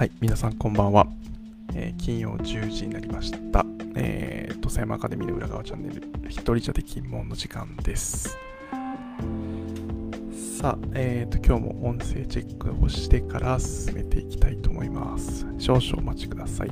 [0.00, 1.06] はい、皆さんこんばんは。
[1.74, 3.66] えー金曜10時になりました。
[3.94, 8.38] えー、と、狭山アカデミーの裏側チャンネル、一人じゃできんもんの時間です。
[10.58, 15.44] さあ、えー、と、今日も音声チェックをしてから進めていきたいと思います。
[15.58, 16.68] 少々お待ちください。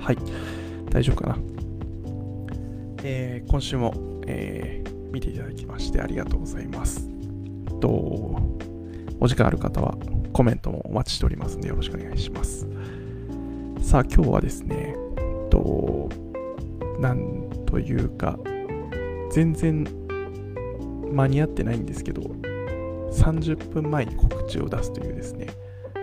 [0.00, 0.18] はい、
[0.92, 1.38] 大丈夫かな？
[3.02, 4.77] えー今週も、えー
[5.12, 7.08] 見ていただきましてありがとうございます。
[7.80, 7.88] と
[9.20, 9.96] お時間ある方は
[10.32, 12.66] コメントもお待ちしておりますのでよろしくお願いします。
[13.82, 14.94] さあ今日はですね、
[15.50, 16.08] と
[17.00, 18.38] なんというか
[19.30, 19.86] 全然
[21.12, 22.22] 間に合ってないんですけど
[23.12, 25.46] 30分前に告知を出すというですね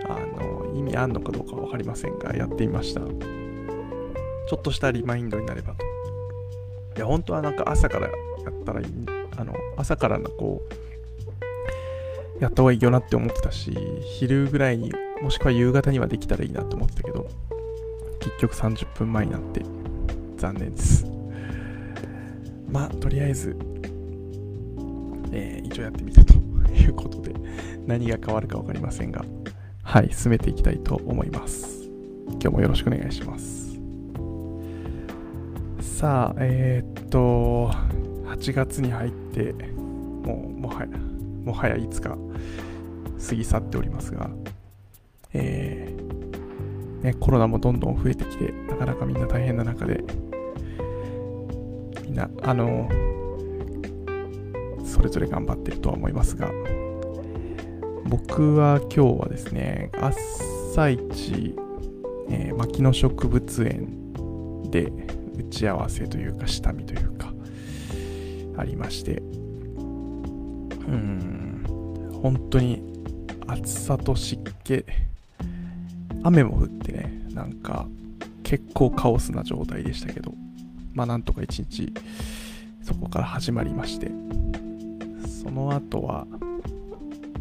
[0.08, 3.00] あの意味あんのかどうかわかりませんがやってみました。
[3.00, 5.84] ちょっとしたリマインドになればと。
[6.96, 8.08] いや本当はなんか朝から
[8.46, 8.86] やったらいい
[9.36, 10.62] あの朝からのこ
[12.40, 13.76] うやった方がいいよなって思ってたし
[14.18, 17.26] 昼ぐらいにもしくは夕方にはできたらいいなと思ってたけど
[18.20, 19.62] 結局30分前になって
[20.36, 21.06] 残念です。
[22.68, 23.56] まあとりあえず、
[25.32, 27.34] えー一応やってみたということで
[27.86, 29.24] 何が変わるか分かりませんが
[29.82, 31.88] はい進めていきたいと思います。
[32.32, 33.78] 今日もよろしくお願いします。
[35.80, 37.70] さあ、えーっと、
[38.26, 40.88] 8月に入って、もう、もはや、
[41.44, 42.16] もはやいつか
[43.28, 44.30] 過ぎ去っておりますが、
[45.32, 50.02] えーね、コロナもどんどん増えてきて、なかなかみんな大変な中で、
[52.02, 52.88] みんな、あの、
[54.84, 56.50] それぞれ頑張ってるとは思いますが、
[58.06, 61.54] 僕は今日はですね、朝一、
[62.28, 64.90] えー牧野植物園で、
[65.36, 67.05] 打ち合わせというか下見という
[68.56, 69.16] ありまして。
[69.16, 71.64] うん。
[72.22, 72.82] 本当に
[73.46, 74.84] 暑さと湿気。
[76.22, 77.86] 雨も降ってねなんか
[78.42, 80.32] 結構カオスな状態でしたけど。
[80.94, 81.92] まあなんとか一日
[82.82, 84.10] そこから始まりまして。
[85.46, 86.26] その後は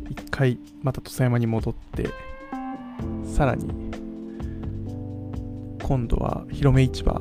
[0.10, 2.10] 一回また土佐山に戻って
[3.26, 3.68] さらに
[5.82, 7.20] 今度は広め市場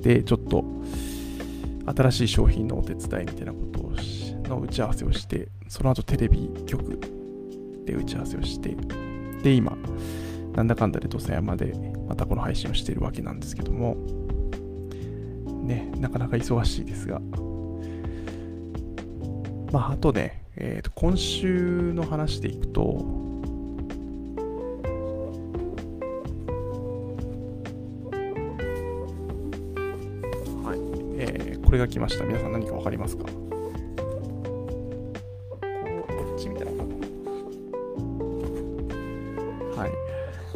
[0.00, 0.64] でちょっと
[1.86, 3.92] 新しい商品のお手伝いみたいなことを
[4.50, 7.00] の打ち合わせをしてその後テレビ局
[7.86, 8.76] で打ち合わせをして
[9.42, 9.76] で今
[10.54, 11.72] なんだかんだで土佐山で
[12.08, 13.96] またこの配信をしているわけなんですけども
[15.62, 17.20] ねなかなか忙しいですが。
[19.72, 23.39] まああとね、えーと今週の話でいくと
[31.70, 32.24] これが来ました。
[32.24, 33.26] 皆さん何かわかりますか？
[33.26, 33.30] こ
[36.34, 36.84] っちみたいなのか
[39.76, 39.90] なはい。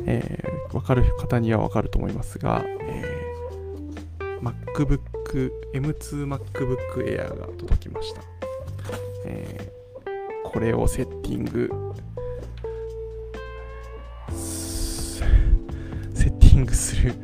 [0.06, 8.20] えーわかる方にはわかると思いますが、えー MacBook、M2MacBook Air が届きました。
[9.24, 11.70] えーこれをセッティング、
[14.32, 17.14] セッティングする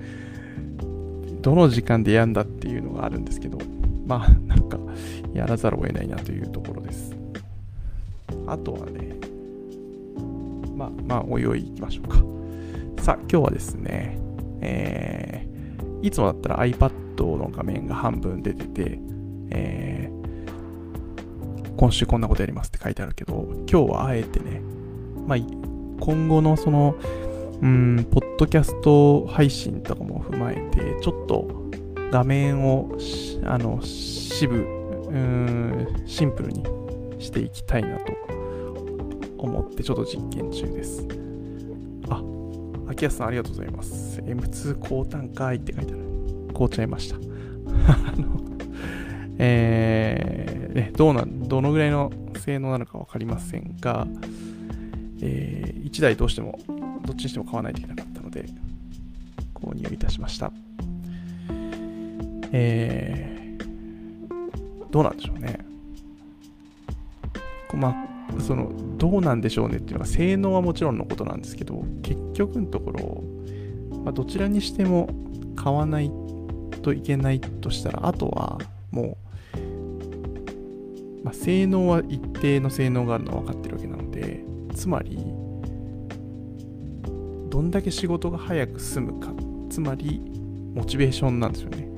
[1.41, 3.59] どの時間でやんだっていうのがあるんですけど、
[4.11, 4.77] まあ、なんか、
[5.33, 7.17] やらざるを得ないなというところです。
[8.49, 9.15] あとはね、
[10.77, 12.17] まあ、まあ、おいおい行きましょうか。
[13.01, 14.19] さあ、今日はですね、
[14.63, 16.91] えー、いつもだったら iPad
[17.37, 18.99] の画面が半分出てて、
[19.51, 20.21] えー
[21.77, 24.61] 今週こんなことやりますって書いてあるけど、今日はあえてね、
[25.27, 26.95] まあ、今後のその、
[27.63, 31.60] うん、ポッドキャスト配信とかも踏まえて、ちょっと
[32.11, 32.91] 画面を
[33.45, 36.65] あの渋、うん、シンプルに
[37.19, 38.13] していきたいなと
[39.39, 41.07] 思って、ちょっと実験中です。
[42.09, 42.23] あ、
[42.89, 44.21] 秋安さんありがとうございます。
[44.21, 46.05] M2 高単価って書いてある。
[46.53, 47.17] 凍っちゃいました。
[47.89, 48.41] あの、
[49.39, 54.07] えーね、どうな、どのぐらいの性能なのか分かりませんが、
[55.23, 56.59] えー1台どうしても、
[57.05, 58.47] どっちにしても買わないといけなかったので、
[59.55, 60.53] 購入いたしました。
[62.53, 65.59] えー、どうなんでしょうね。
[67.75, 73.25] まあ、その、どうなんでしょうねっていうのは、性能はもちろんのことなんですけど、結局のところ、
[74.05, 75.09] まあ、どちらにしても
[75.57, 76.11] 買わない
[76.83, 78.59] といけないとしたら、あとは
[78.91, 79.19] も
[79.55, 84.43] う、まあ、性能は一定の性能があるのは分かってるわけなので、
[84.75, 85.19] つまり、
[87.51, 89.33] どんだけ仕事が早く済むか、
[89.69, 90.21] つまり、
[90.75, 91.90] モチベーションなんですよね。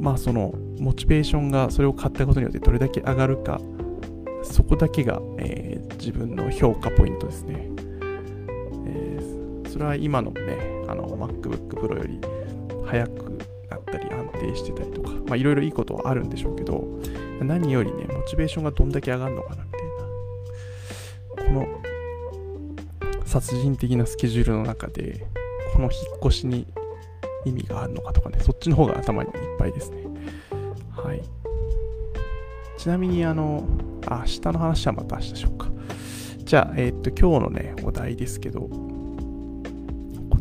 [0.00, 3.60] まあそのモチベーションがそれを買ったことによってどれだけ上がるか
[4.42, 7.68] そこだけが、えー、自分の評価ポイントですね、
[8.86, 10.58] えー、それは今のね
[10.88, 12.18] あの MacBook Pro より
[12.86, 13.30] 速く
[13.70, 16.86] なったり安定してたりとかまあいろいろいいことはあるんでしょうけど
[17.42, 19.78] 何よりねモチベーションがどんだけ上がるのかなみた
[21.44, 21.80] いなこの
[23.26, 25.26] 殺人的なスケジュールの中で
[25.72, 26.66] この引っ越しに
[27.44, 30.04] 意味があるのかとかねそっちの方が頭にいっぱいですね。
[30.90, 31.22] はい。
[32.76, 33.64] ちなみにあの
[34.08, 35.68] 明日の話はまた明日でしょうか。
[36.38, 38.70] じゃあえー、っと今日のねお題ですけどこ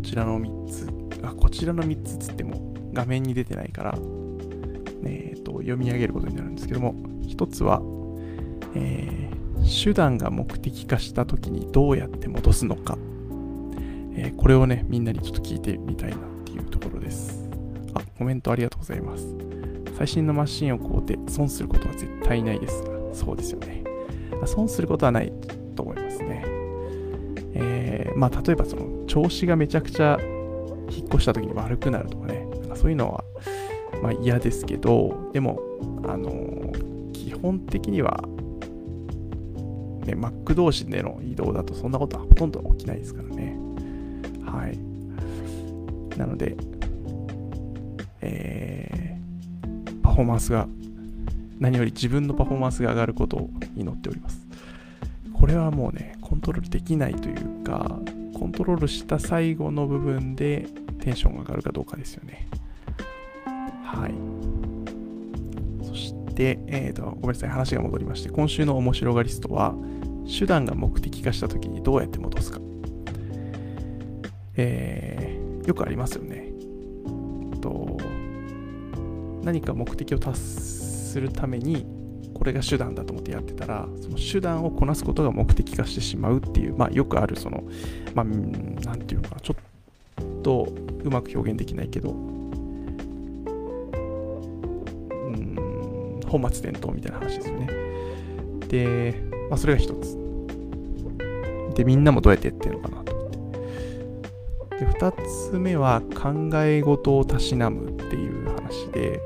[0.01, 0.99] ちらの3つ。
[1.21, 3.97] あこちらの3つつっても画面に出てないから、
[5.03, 6.93] えー、っと読み上げることになるんですけども
[7.27, 7.81] 1つは、
[8.73, 12.97] えー、手段が目的化した時にどうやって戻すのか、
[14.15, 17.49] えこれをねみんなにちょっと聞いてみたいなていうところです。
[17.93, 19.25] あコメントありがとうございます。
[19.97, 22.83] 最新のマシンを買うて損することは絶対ないです。
[23.13, 23.83] そうですよね。
[24.45, 25.33] 損することはない
[25.75, 26.43] と思いますね。
[27.53, 30.17] えー、まあ例えばその調子がめちゃくちゃ
[30.89, 32.47] 引っ越した時に悪くなるとかね。
[32.61, 33.23] なんかそういうのは
[34.01, 35.59] まあ嫌ですけどでも
[36.03, 38.23] あのー、基本的には
[40.05, 43.57] ね Mac 同士での移動だとそんなことはほとんど起きないですからね。
[44.45, 44.88] はい。
[46.19, 46.55] なので
[48.21, 50.67] えー、パフォーマンスが
[51.59, 54.47] 何より自分のパフォーマンスが上がることを祈っております。
[55.33, 57.99] これはもうね、コントロールできないというか、
[58.37, 60.67] コントロールした最後の部分で
[60.99, 62.47] テンションが上がるかどうかですよね。
[63.83, 64.13] はい。
[65.85, 69.75] そして、えーと、ごめんなさい、話が戻りまして、今週の面白がリストは、
[70.27, 72.59] 手段が目的化したときにどうやって戻すか。
[74.55, 76.51] えー、よくありますよね。
[77.61, 77.97] と
[79.43, 81.85] 何か目的を達するために
[82.33, 87.63] これが手段だと思ってやってたらその手段をこなすことが目的化してしまうっていう、まあ、よくあるその
[88.13, 90.67] まあ何て言うのかなちょっと
[91.03, 92.13] うまく表現できないけどう
[95.31, 97.69] ん本末転倒みたいな話ですよね。
[98.67, 100.17] で、まあ、それが一つ。
[101.75, 103.08] でみんなもどうやってやってるのかな
[104.99, 109.21] と思ってで二つ目は考え事をたしなむっていう話で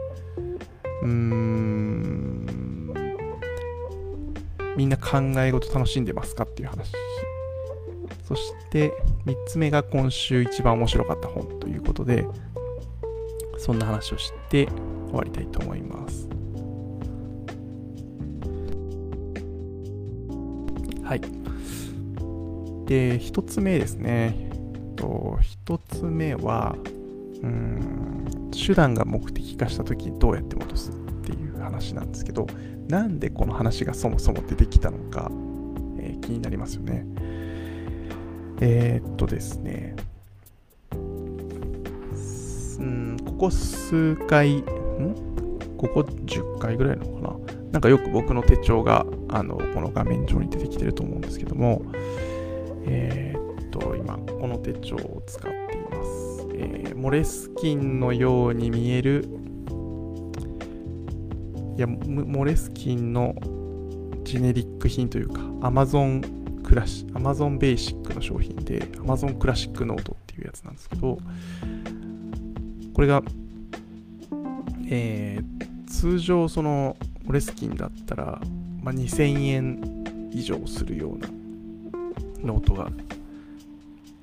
[1.02, 2.94] うーん
[4.78, 6.92] みんな考え事楽しんでますかっていう話。
[8.24, 8.94] そして
[9.26, 12.26] 3つ目が今週一番面白かった本ということで
[13.58, 14.68] そんな話をして
[15.08, 16.28] 終わりたいと思います。
[21.04, 21.22] はい。
[22.86, 24.53] で1つ目ですね。
[25.04, 26.76] と1つ目は
[27.42, 30.94] うん手段が目的化した時どうやって戻すっ
[31.26, 32.48] ていう話なんですけど
[32.88, 35.30] なんでこの話がそもそも出てきたのか、
[36.00, 37.06] えー、気になりますよね。
[38.62, 39.96] えー、っとですね。
[42.80, 44.64] うんここ数回ん？
[45.78, 47.54] ここ10回ぐらいのかな？
[47.72, 51.82] なんかよく僕の手帳があのこの画面上に出てきてると思うんですけども
[52.86, 53.33] えー、
[54.04, 56.46] 今この手帳を使っています。
[56.56, 59.26] えー、モレスキンのように見える
[61.78, 63.34] いやモレスキンの
[64.24, 71.18] ジェネリック品というか Amazon クラシ Amazon ベーシックの商品で Amazon クラシックノートっていうやつなんですけど
[72.94, 73.24] これが、
[74.90, 78.42] えー、通常そのモレスキンだったら、
[78.84, 81.28] まあ、2000円以上するような
[82.44, 82.92] ノートが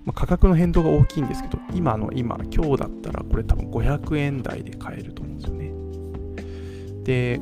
[0.05, 5.73] まあ、価格の変動が大きいんですけど、今の今、今日だったらこれ多分500円台で買えると思うんですよね。
[7.05, 7.41] で、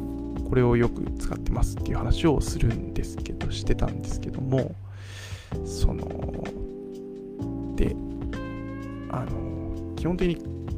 [0.48, 4.74] これをよく使ってますっていう話をするんですけど、してたんですけども、
[5.64, 6.04] その、
[7.76, 7.94] で、
[9.10, 10.36] あの、基本的に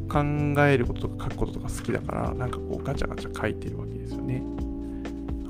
[0.09, 4.43] 考えることとか書くこととか好きだから、なんかこうガチャガチャ書いてるわけですよね。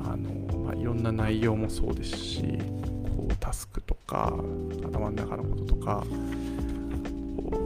[0.05, 2.45] あの、まあ、いろんな内容もそうですし、
[3.51, 4.33] タスクとか
[4.85, 6.05] 頭の中のこととか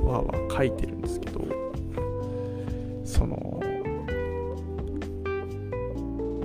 [0.06, 1.42] はは書いてるんですけど
[3.04, 3.60] その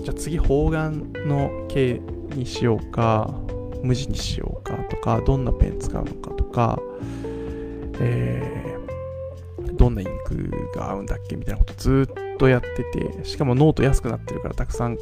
[0.03, 2.01] じゃあ次方眼の形
[2.35, 3.33] にしようか
[3.81, 6.77] 無地にしようかとかどんなペン使うのかとか、
[8.01, 14.97] えー、どんなインクが合うんだっけみたいなことずっとやっててしかもノート安くなってるからたくさん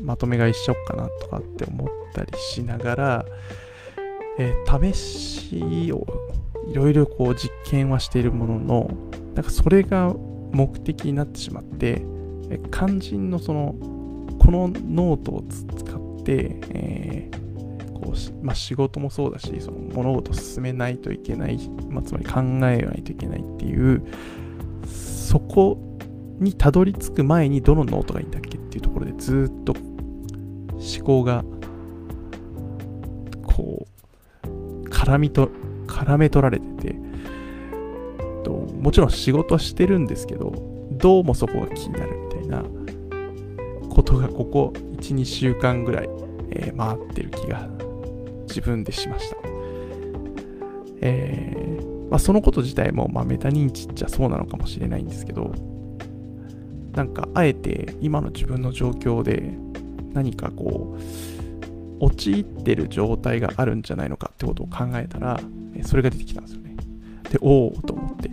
[0.00, 3.24] まとめ買いしちゃおうかなとかって思ったりしながら
[4.40, 6.06] えー、試しを
[6.66, 8.90] いろいろこう実験はしているものの
[9.34, 10.14] なんかそれが
[10.52, 12.02] 目的になってしまって
[12.72, 13.74] 肝心のその
[14.38, 15.64] このノートを使
[15.94, 21.58] って、えー、こうまあ、仕事もそうだしその物事進めないといけない、
[21.90, 24.02] まあ、つまり考えないといけないっていう
[24.86, 25.78] そこ
[26.38, 29.74] にたどり着く前にどのノートがいいんだっけっていうところでずっと
[30.80, 31.44] 思考が
[33.42, 33.86] こ
[34.44, 35.50] う絡みと
[35.86, 36.96] 絡め取られてて
[38.44, 40.52] ともちろん仕事はしてるんですけど
[40.92, 42.64] どうもそこが気になるみたいな
[43.90, 46.08] ことがここ12週間ぐらい、
[46.50, 47.68] えー、回ってる気が
[48.48, 49.36] 自分でしました、
[51.02, 55.52] えーまあ、そのこと自体も、まあ、メタ認知っちゃそうなのかもしれないんですけど
[56.92, 59.54] なんかあえて今の自分の状況で
[60.12, 60.96] 何かこ
[62.00, 65.40] う陥ってる状態があるんじゃないのかってことを考えたら
[65.82, 66.76] それが出てきたんですよね。
[67.30, 68.30] でおおと思って、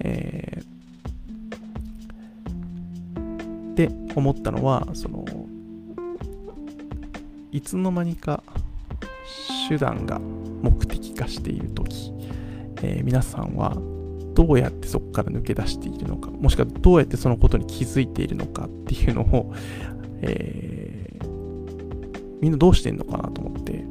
[0.00, 5.24] えー、で思ったのはその
[7.50, 8.42] いつの間にか
[9.68, 12.12] 手段が目的化している時。
[12.84, 13.76] えー、皆さんは
[14.34, 19.54] どうやってそこから抜け出しているのか、もしくはどうやってそのことに気づいているのかっていうのを、
[20.22, 23.84] えー、みんなどうしてんのかなと思って、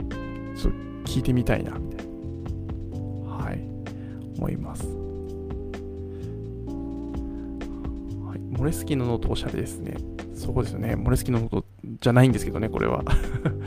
[0.55, 0.73] そう
[1.05, 3.59] 聞いてみたいな、みたいな、はい、
[4.37, 4.85] 思います。
[8.25, 9.97] はい、モレスキンのノートおしゃれですね。
[10.33, 10.95] そうですよね。
[10.95, 11.65] モレスキンのノート
[11.99, 13.03] じゃないんですけどね、これは。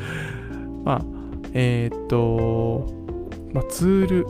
[0.84, 1.04] まあ、
[1.52, 2.86] えー、っと、
[3.52, 4.26] まあ、ツール、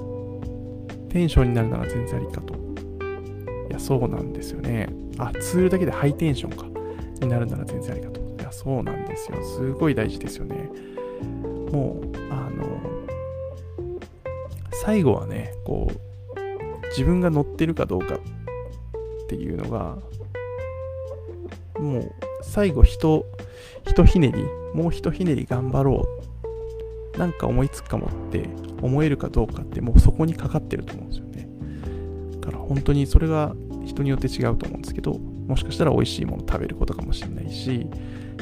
[1.09, 2.55] テンションになるなら全然ありかと。
[2.55, 2.57] い
[3.73, 4.89] や、そうなんですよね。
[5.19, 6.75] あ、ツールだけでハイテンションか。
[7.21, 8.24] になるなら全然ありかと。
[8.55, 9.43] そうなんですよ。
[9.43, 10.71] すごい大事ですよね。
[11.73, 12.65] もう、あの、
[14.73, 18.19] 最後はね、こう、自分が乗ってるかどうかっ
[19.29, 19.99] ていうのが、
[21.79, 23.27] もう、最後、人、
[23.87, 24.45] ひとひねり、
[24.75, 26.09] もうひとひねり頑張ろ
[27.15, 28.49] うなんか思いつくかもって
[28.83, 31.49] 思えるかどうかってもうそこにかかってると思うんですよね。
[32.41, 37.87] だから本当にそれが人によって違うと思うんですけど、もしかしたら美味しいもの食べることかもしれないし、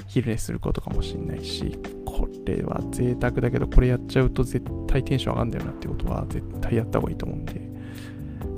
[0.06, 7.60] 昼寝することかもしれないし、これは贅沢だけど、これやっちゃうと絶対テンション上がるんだよなってことは絶対やった方がいいと思うんで、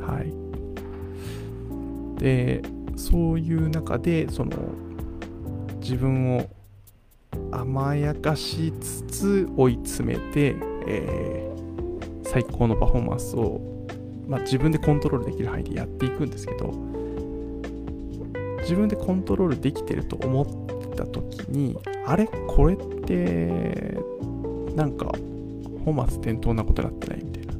[0.00, 0.20] は
[2.18, 2.20] い。
[2.20, 2.62] で、
[2.96, 4.52] そういう中で、その、
[5.80, 6.48] 自分を
[7.50, 13.60] 甘やかしつつ追い詰めて、えー、最高のパフォーマンスを、
[14.28, 16.72] まあ、自分でコントロールできる範囲でやっていくんですけど
[18.62, 22.26] 自分でコントロールできてると思った時にあれ？
[22.26, 23.98] これって
[24.74, 25.12] なんか
[25.84, 27.54] 本末転倒なことになってないみたいな。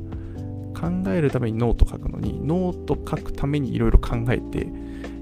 [0.75, 4.67] 考えるためにノート書くのにノート書くためにいろいろ考えて、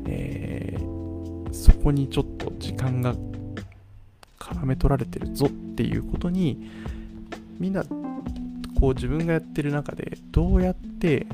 [0.07, 3.14] えー、そこにちょっと時間が
[4.40, 6.69] 絡め取られてるぞっていうことに
[7.61, 7.85] みんな
[8.81, 11.26] こう自分がやってる中でどうやって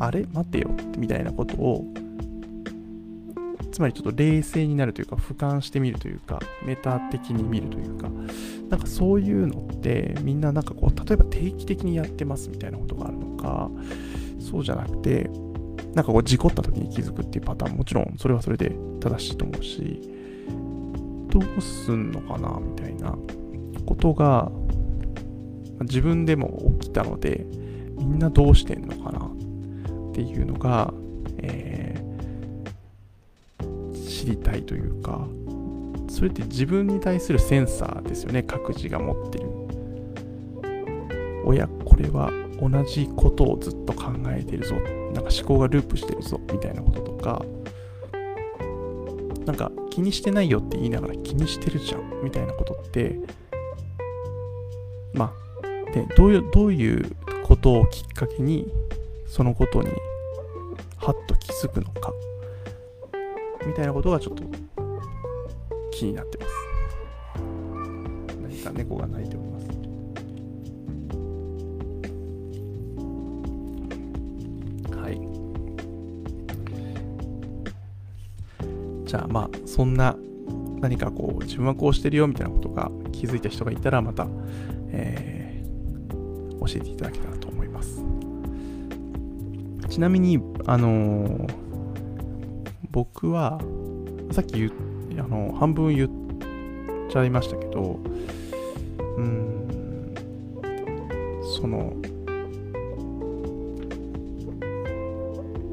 [0.00, 0.26] あれ？
[0.32, 1.84] 待てよみたいなことを
[3.76, 8.08] つまりちょっと冷静になるというか俯瞰してみるというかメタ的に見るというか
[8.70, 13.68] なんかそういうのってみんななんかこう例えば定期的にやってますみたいなことがあるのか
[14.40, 15.28] そうじゃなくて
[15.92, 20.00] なんかこう事故った時に気づくっていうパターンもちろんそれはそれで正しいと思うし
[21.28, 23.14] どうすんのかなみたいな
[23.84, 24.50] ことが
[25.82, 27.44] 自分でも起きたので
[27.98, 30.94] みんなどうしてんのかなっていうのが、
[31.42, 31.85] えー、
[34.26, 35.28] 知りたいというか
[36.08, 39.46] それって自分に対するセンサーですよね各自が持ってる。
[41.44, 44.74] おやこれは同じことをずっと考えてるぞ。
[44.74, 47.44] なんか思考がループしてるぞみたいなこととか。
[49.44, 53.16] なんか気にしてないよって言いながら気にしてるじゃんみたいなことって
[55.14, 58.66] まあでどういうどういうことをきっかけに
[59.28, 59.90] そのことに
[60.96, 62.12] はっと気づくのか。
[63.66, 64.44] みたいなことがちょっと
[65.90, 66.52] 気になってます。
[68.40, 69.66] 何か猫が鳴いております。
[74.96, 75.20] はい。
[79.06, 80.16] じゃあまあそんな
[80.80, 84.26] 何かこう自分はこうしてるよみたいなことが気づいた人がいたらまた、
[84.90, 88.04] えー、教えていただけたらと思います。
[89.88, 91.65] ちなみにあのー、
[92.96, 93.60] 僕は
[94.32, 94.72] さっき言
[95.22, 98.00] あの半分言っちゃいましたけど
[99.18, 100.14] うん
[101.60, 101.92] その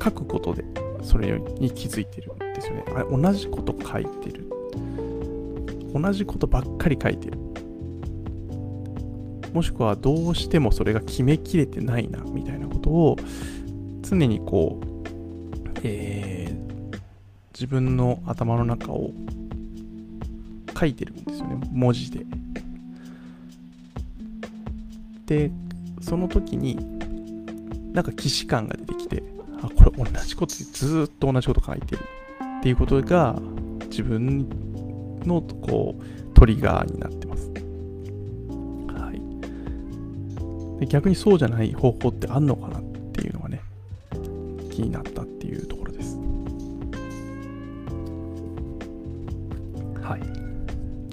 [0.03, 0.65] 書くことで
[1.01, 2.84] それに気づいてるんですよね。
[2.94, 4.50] あれ、同じこと書いてる。
[5.94, 7.38] 同じことばっかり書いてる。
[9.53, 13.15] もしくはどうしてもそれが決めきれてないな、みたいなことを
[14.01, 14.86] 常にこう、
[15.84, 16.73] えー、
[17.53, 19.12] 自分の頭の中を
[20.77, 22.25] 書いてるんですよね、文字で。
[25.27, 25.51] で、
[26.01, 26.75] その時に、
[27.93, 29.24] なんか既視感が出てきて、
[29.62, 32.01] あ、これ同じことずっと同じこと書いてる
[32.60, 33.39] っていうことが
[33.89, 34.50] 自分
[35.25, 37.50] のこうトリガーになってます。
[38.88, 39.12] は
[40.81, 40.88] い。
[40.88, 42.83] 逆にそうじゃない方法ってあんのかなっ
[43.13, 43.62] ていうのがね、
[44.72, 45.23] 気になった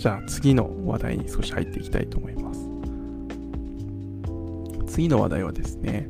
[0.00, 2.66] じゃあ次の話題に少し入っていきたいと思います。
[4.94, 6.08] 次の話題はですね、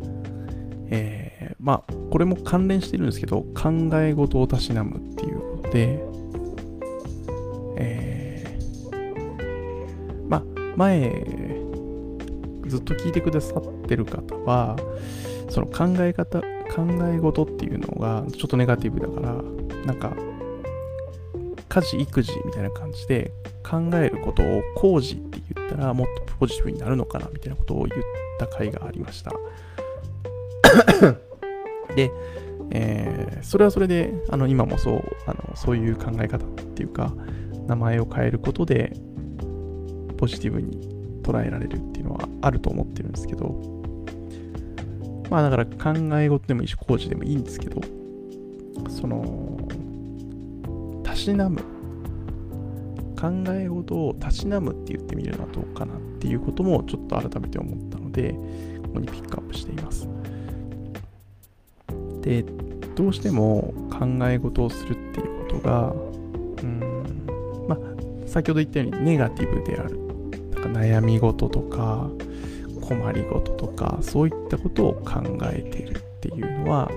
[0.91, 6.01] えー、まあ、これも関連してるんですけど、考え事をたしなむっていうことで、
[7.79, 10.45] えー、まあ、
[10.77, 11.11] 前、
[12.69, 14.77] ずっと聞いてくださってる方は、
[15.49, 16.47] その考え方、考
[17.13, 19.43] え事っていうのがちょっとネガティブだから、
[19.85, 20.15] なんか、
[21.69, 23.33] 家事、育児みたいな感じで
[23.71, 28.03] 考えることを工事って言ったらもっとポジティブになるのかなみたいなことを言っ
[28.39, 29.33] た回がありました。
[31.95, 32.11] で、
[32.73, 37.15] えー、それはそれで、あの、今もそう、あの、そういう考え方っていうか、
[37.69, 38.93] 名前を変えることで、
[40.17, 43.55] ポジティブに捉えられるっていうのはあると思ってるんですけど、
[45.31, 47.81] まあだから考え事でもいいし、工事でもいいんですけど、
[48.89, 49.59] その、
[51.05, 51.70] たしなむ。
[53.21, 58.33] 考え事をたしなむって言ってみるのはどうかなっていうこともちょっと改めて思ったので、
[58.83, 60.09] ここにピックアップしています。
[62.23, 62.45] で、
[62.97, 65.93] どうしても考え事をするっていうことが、
[66.63, 67.79] うん、まあ、
[68.27, 69.99] 先ほど言ったようにネガティブである。
[70.53, 72.09] なんか悩み事とか、
[72.81, 76.91] 困り事とか、そういったことを考えているっていうのは、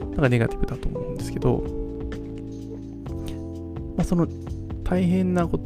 [0.00, 1.64] なんかネガティブだと思うんですけど、
[3.96, 4.26] まあ、その
[4.84, 5.58] 大変なこ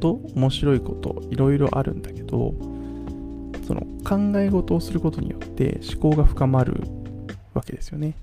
[0.00, 2.54] と、面白いこと、いろいろあるんだけど、
[3.66, 6.82] その考え事をすることによって思考が深まる
[7.54, 8.14] わけですよね。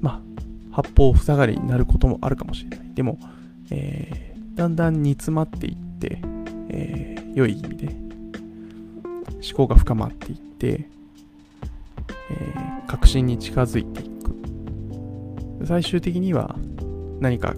[0.00, 0.22] ま
[0.72, 2.94] あ、八方塞がりになることもあるかもしれない。
[2.94, 3.18] でも、
[3.70, 6.18] えー、だんだん煮詰まっていって、
[6.70, 7.88] えー、良い意味で
[9.46, 10.88] 思考が深まっていって、
[12.30, 15.66] えー、確信に近づいていく。
[15.66, 16.56] 最終的には
[17.20, 17.54] 何か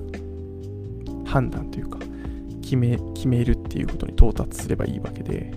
[1.27, 1.99] 判断というか、
[2.63, 5.53] 決め、決めるっていうことに到達すればいいわけで、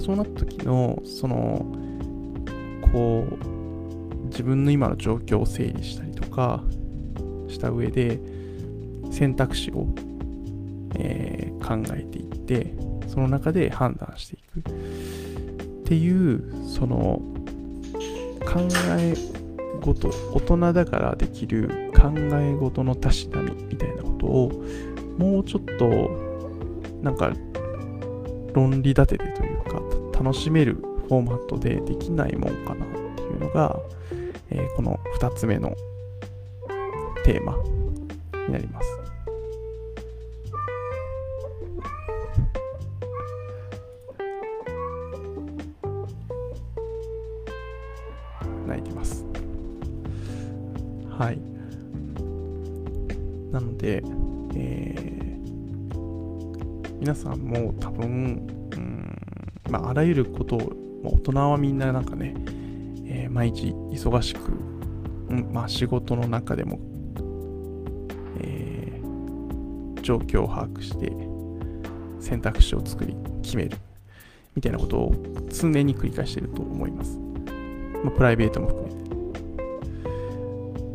[0.00, 1.66] そうなった時の、その、
[2.92, 3.62] こう、
[4.32, 6.62] 自分の今の状況を整理したりとか
[7.48, 8.18] した上で
[9.10, 9.86] 選択肢を、
[10.96, 12.74] えー、考えていって
[13.08, 14.70] その中で判断していく。
[14.70, 17.20] っていうその
[18.46, 18.66] 考
[18.98, 19.14] え
[19.82, 23.41] 事大人だからできる考え事のたしな
[24.22, 24.50] こ
[25.18, 25.86] とをもうちょっと
[27.02, 27.32] なんか
[28.54, 29.80] 論理立ててというか
[30.18, 30.74] 楽しめる
[31.08, 33.78] フォーマットでできないもんかなっていうのが
[34.54, 35.74] えー、この2つ目の
[37.24, 37.56] テーマ
[38.46, 38.98] になります。
[48.66, 49.24] 泣いてます。
[51.08, 51.51] はい。
[53.82, 54.02] で、
[54.54, 54.98] えー、
[57.00, 58.10] 皆さんも多分、う
[58.76, 59.18] ん
[59.68, 60.72] まあ、あらゆることを、
[61.04, 62.32] 大人はみんななんかね、
[63.04, 64.52] えー、毎日忙しく、
[65.30, 66.78] うんまあ、仕事の中でも、
[68.38, 71.12] えー、状況を把握して
[72.24, 73.76] 選択肢を作り決める
[74.54, 75.12] みたいなことを
[75.48, 77.18] 常に繰り返していると思います。
[78.04, 79.02] まあ、プライベートも含めて。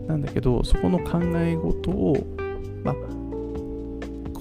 [0.08, 2.15] なんだけど、そこの考え事を、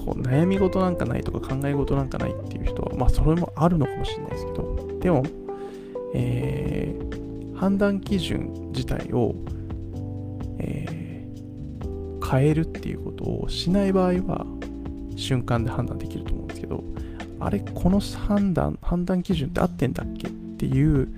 [0.07, 5.23] こう悩み事なんかないとか考え事なんかないっていう人は、まあ、それもあるのかもしれないですけど、でも、
[6.13, 9.35] えー、判断基準自体を、
[10.59, 14.45] えー、変えるっていうことをしない場合は
[15.17, 16.85] 瞬間で判断できると思うんですけど
[17.41, 21.09] あれこの判断判断基準って合ってんだっけっていう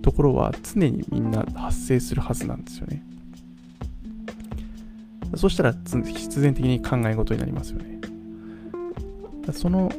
[0.00, 3.02] ところは常にみんな発生するはずなんですよね。
[5.36, 7.97] そしたら必然的に考え事になりますよね。
[9.52, 9.90] その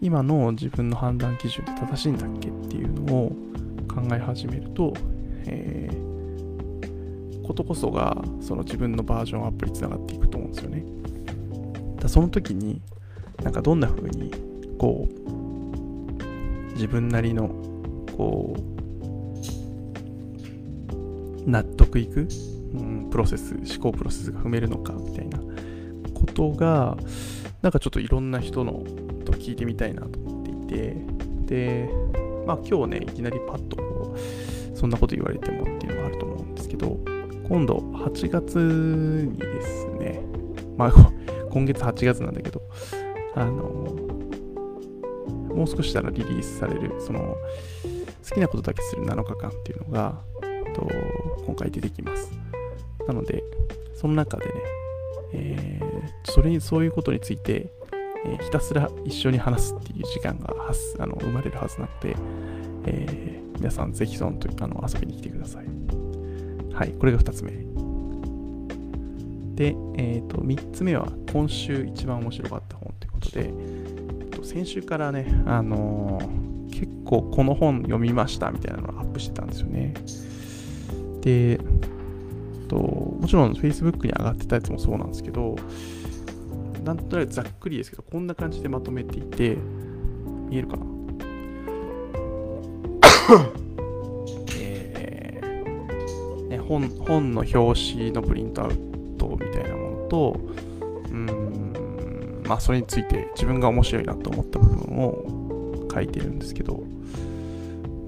[0.00, 3.28] 今の自分の判断基準って正しいんだっけっていうのを
[3.88, 4.94] 考え始めると
[5.46, 10.84] えー、ことこそがその自分のバージョンアップにつながっていくと思うんですよね。
[12.00, 12.80] だその時に
[13.42, 14.30] なんかどんな風に
[14.78, 15.12] こう
[16.74, 17.48] 自分なりの
[18.16, 18.56] こ
[21.46, 22.28] う納得いく、
[22.74, 25.38] うん、プロセス思考プロセスが踏めるのかみたいな
[26.14, 26.96] ことが
[27.62, 28.84] なんかちょっといろんな人の
[29.24, 31.20] と聞いてみたいなと思っていて。
[31.50, 31.90] で
[32.46, 36.98] まあ今日ねいきなりパッとこうそんなこと言われてもっていうのがあると思うんですけど
[37.48, 40.22] 今度8月にですね
[40.78, 40.92] まあ
[41.50, 42.62] 今月8月なんだけど
[43.34, 43.52] あの
[45.54, 47.36] もう少ししたらリリースされるその
[48.28, 50.20] 好きなことだけする7日間っていうのが
[50.72, 50.88] と
[51.44, 52.30] 今回出てきます。
[53.08, 53.42] なので
[53.94, 54.52] その中でね、
[55.32, 57.72] えー、それにそういうことについて、
[58.24, 60.54] えー、ひたすら一緒に話すっていう時間が
[60.98, 62.16] あの生まれるはずなので、
[62.86, 65.66] えー、皆さんぜひその時あの遊びに来てください
[66.72, 67.70] はいこれが2つ目
[69.60, 79.92] で、えー、と3つ目は今週一番面白かった本ということで、えっと、先週からね、あのー、結構この本読みましたみたいなのをアップしてたんですよね。
[81.20, 81.60] で、
[82.70, 85.56] と、もちろん Facebook に上がってたやつもそうなんですけど、
[86.84, 89.56] なんとなくざっくりですけど、こんな感じでまとめていて、
[90.48, 90.86] 見えるかな？
[94.54, 98.72] えーね、本本の表紙のプリントアウ
[99.18, 100.40] トみたいなものと、
[101.10, 106.82] うん、まあそれについて自分が面白いなと思った部分を書いてるんですけど、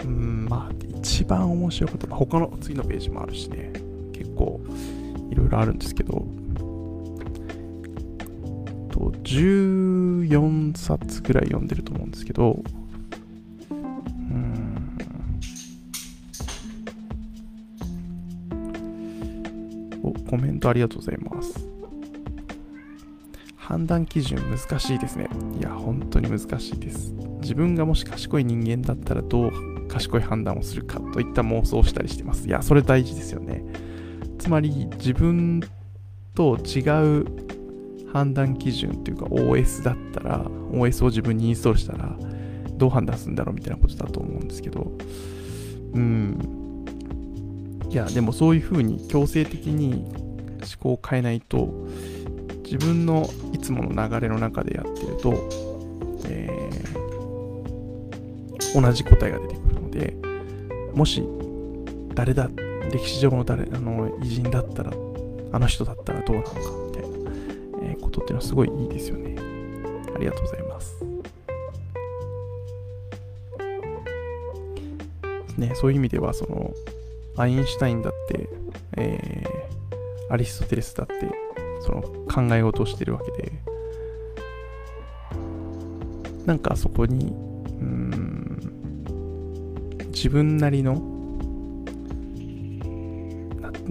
[0.04, 3.72] うん、まあ一番面白かった、まあ、他の次のページもあるしね、
[5.42, 6.26] ろいろあるんですけど、
[8.90, 12.62] と14冊ぐらい読んでると思うんですけど、
[20.02, 21.68] おコメントありがとうございます。
[23.56, 25.28] 判断基準難しいですね。
[25.58, 27.14] いや、本当に難しいです。
[27.40, 29.52] 自分がもし賢い人間だったらどう
[29.88, 32.48] 賢い判断をするかといった妄想をしたりしてます。
[32.48, 33.64] いや、それ大事ですよね。
[34.42, 35.60] つまり自分
[36.34, 36.80] と違
[37.20, 37.26] う
[38.12, 40.40] 判断基準っていうか OS だったら、
[40.72, 42.16] OS を自分にインストールしたら
[42.72, 44.90] どう判断するんだろうみたいなことだと思うんですけど、
[45.94, 46.84] うん。
[47.88, 51.72] いや、でもそういうふうに強制的に思考を変えないと、
[52.64, 55.34] 自分のいつもの流れの中でやってると、
[56.26, 59.88] えー、同じ答えが出てくるの。
[59.88, 60.16] で
[60.94, 61.22] もし
[62.14, 62.50] 誰だっ
[62.92, 64.92] 歴史上の誰あの偉人だったら
[65.52, 66.52] あの人だったらどうなのか
[66.86, 67.08] みたいな、
[67.82, 69.36] えー、ことっていうのはすごいいいですよね。
[70.14, 71.04] ありがとうございます。
[75.58, 76.72] ねそういう意味ではその
[77.36, 78.48] アインシュタインだって、
[78.96, 81.14] えー、アリストテレスだって
[81.82, 83.52] その考え事をしてるわけで
[86.46, 88.42] なんかそこにうん
[90.08, 91.11] 自分なりの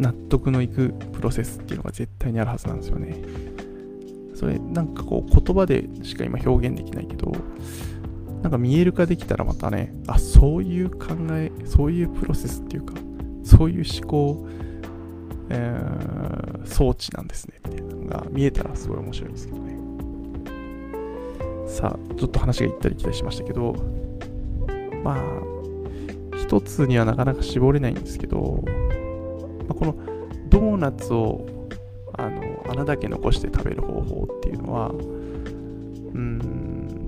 [0.01, 3.15] 納得のいくプロセスっていうのが絶対にあるはずなんですよね。
[4.33, 7.31] それなんかこう言葉でしか今表現できないけど、
[8.41, 12.95] なんか見える化できたらまたね、あ、そういう考え、そういうプロセスっていうか、
[13.43, 14.47] そういう思考、
[15.49, 19.77] えー、装置なんですねっていうのが見えたらすごい面白いんですけどね。
[21.67, 23.75] さあ、ちょっと話が行ったり来たりしましたけど、
[25.03, 25.21] まあ、
[26.35, 28.65] 一つにはなかなか絞れないんですけど、
[29.71, 29.95] まあ、この
[30.49, 31.45] ドーナツを
[32.13, 37.07] あの穴だけ残して食べる方法っていうのは、うーん、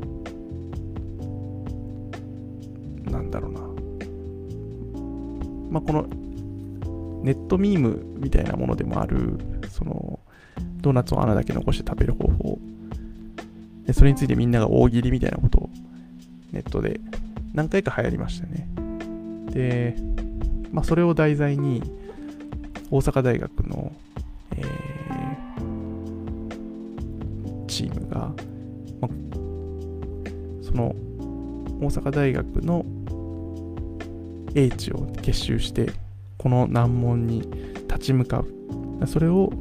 [3.11, 3.59] なんだろうな。
[5.71, 6.03] まあ、この
[7.23, 9.37] ネットミームみたいなものでもある、
[9.69, 10.21] その、
[10.81, 12.59] ドーナツを穴だけ残して食べる方法。
[13.85, 15.69] で、それについてみんなが大喜利みたいなことを
[16.53, 17.01] ネットで
[17.53, 18.69] 何回か流行りましたね。
[19.49, 19.97] で、
[20.71, 21.83] まあ、それを題材に、
[22.93, 23.91] 大阪大学の、
[24.55, 24.65] えー、
[27.65, 28.31] チームが、
[29.01, 29.09] ま、
[30.61, 30.93] その
[31.81, 32.85] 大阪大学の
[34.53, 35.91] 英知を結集して、
[36.37, 37.41] この難問に
[37.87, 38.47] 立ち向かう。
[39.07, 39.51] それを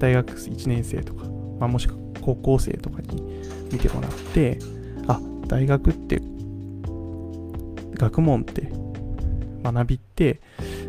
[0.00, 1.24] 大学1年生とか、
[1.60, 3.22] まあ、もしくは高校生とかに
[3.70, 4.58] 見てもらって、
[5.06, 6.20] あ、大学って
[7.94, 8.72] 学問って
[9.62, 10.40] 学びって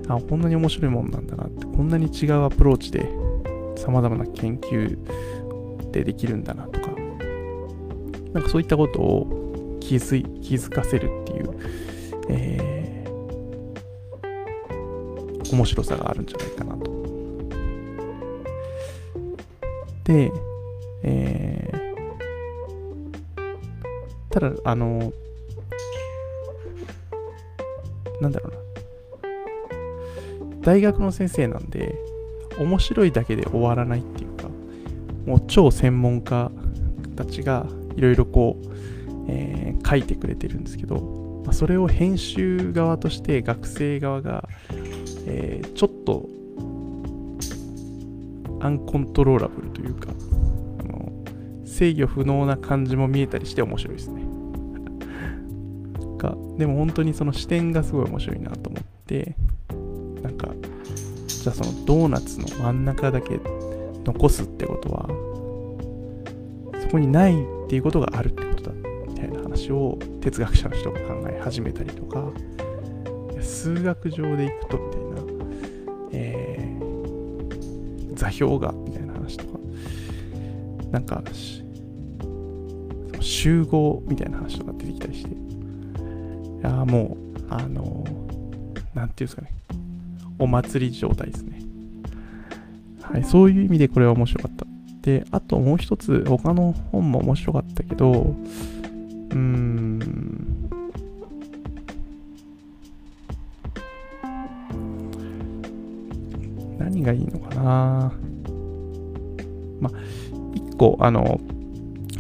[0.07, 3.09] あこんなに面白いもんなんだなってこんなに違うアプローチで
[3.75, 4.97] さまざまな研究
[5.91, 6.91] でできるんだなとか
[8.33, 11.55] なんかそういったことを気づい気づかせるっていう、
[12.29, 13.05] え
[15.51, 16.91] 面白さがあるんじゃないかなと。
[20.05, 20.31] で、
[21.03, 23.41] えー、
[24.29, 25.11] ただ、あの、
[28.21, 28.60] なんだろうな。
[30.61, 31.95] 大学の先生なんで、
[32.59, 34.47] 面白いだけで終わらないっていうか、
[35.25, 36.51] もう超専門家
[37.15, 38.67] たちがいろいろこう、
[39.27, 44.47] えー、書いてくれてるんですけど、まあ、それを編集側として学生側が、
[45.25, 46.29] えー、ちょっと
[48.63, 50.09] アンコントローラブルというか
[51.65, 54.21] 制御不能な感じも見えたりして面白いですね。
[56.59, 59.35] でも本当にその視点がすごい面白いなと思って
[61.53, 63.39] じゃあそのドーナツの真ん中だけ
[64.05, 65.07] 残すってことは
[66.81, 67.35] そこにないっ
[67.67, 68.71] ていうことがあるってことだ
[69.07, 72.31] みたいな話を哲学者の人が考え始めたりとか
[73.41, 75.21] 数学上でいくとみたいな、
[76.13, 79.59] えー、座標がみたいな話とか
[80.91, 81.21] なんか
[83.19, 85.33] 集合みたいな話とか出てきたりしてい
[86.63, 88.05] やもうあの
[88.93, 89.60] なんていうんですかね
[90.41, 91.61] お祭り状態ですね。
[93.01, 94.65] はい、そういう意味でこれは面白かった。
[95.01, 99.99] で、あともう一つ、他の本も面白かったけど、うーん、
[106.77, 108.13] 何がいいのかな。
[109.79, 109.93] まあ、
[110.53, 111.39] 一個、あの、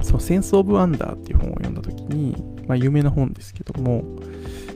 [0.01, 2.35] そのセンス・オブ・ワンダーっていう本を読んだときに、
[2.67, 4.03] まあ、有名な本ですけども、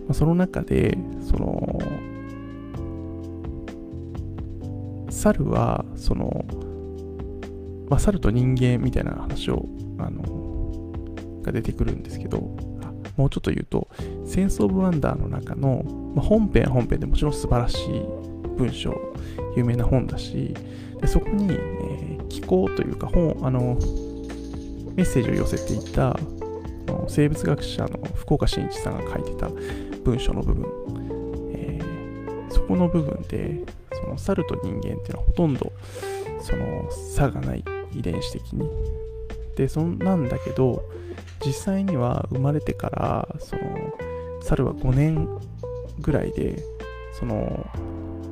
[0.07, 1.79] まあ、その中で、その、
[5.33, 6.45] 猿は、その、
[7.89, 9.65] まあ、猿と人間みたいな話を、
[9.97, 10.91] あの、
[11.41, 12.55] が出てくるんですけど、
[13.17, 13.87] もうちょっと言うと、
[14.25, 15.83] センス・オブ・ワンダーの中の、
[16.15, 18.03] まあ、本編本編でもちろん素晴らしい
[18.57, 18.93] 文章、
[19.55, 20.53] 有名な本だし、
[21.01, 23.77] でそこに、え、気候というか本、あの、
[24.95, 26.17] メッセージを寄せていた
[27.07, 29.49] 生物学者の福岡伸一さんが書いてた
[30.03, 30.65] 文章の部分、
[31.51, 33.65] えー、そこの部分で
[34.05, 35.71] その猿と人間っていうのはほとんど
[36.39, 37.63] その差がない
[37.93, 38.69] 遺伝子的に。
[39.55, 40.83] でそんなんだけど
[41.45, 43.61] 実際には生まれてからその
[44.41, 45.27] 猿は5年
[45.99, 46.61] ぐらいで
[47.17, 47.65] その、